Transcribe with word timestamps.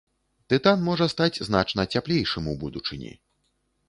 Тытан 0.51 0.79
можа 0.85 1.07
стаць 1.13 1.41
значна 1.49 1.85
цяплейшым 1.97 2.47
у 2.55 2.57
будучыні. 2.65 3.13